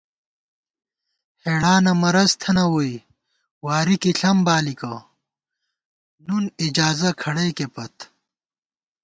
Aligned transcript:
ہېڑانہ 1.43 1.93
مرض 2.01 2.31
تھنہ 2.41 2.63
ووئی، 2.71 2.95
واری 3.65 3.95
کی 4.01 4.11
ݪم 4.19 4.37
بالِکہ، 4.45 4.91
نُون 6.25 6.43
اِجازہ 6.63 7.09
کھڑئیکے 7.21 7.67
پت 7.73 7.95